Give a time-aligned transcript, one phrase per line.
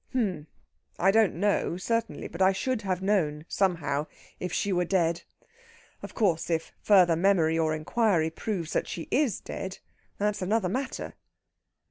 [0.13, 0.47] "H'm!...
[0.97, 2.27] I don't know, certainly.
[2.27, 4.07] But I should have known, somehow,
[4.39, 5.21] if she were dead.
[6.01, 9.77] Of course, if further memory or inquiry proves that she is dead,
[10.17, 11.13] that's another matter."